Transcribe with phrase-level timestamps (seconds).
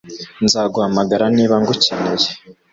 [0.45, 2.29] Nzaguhamagara niba ngukeneye